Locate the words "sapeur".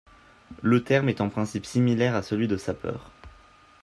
2.57-3.11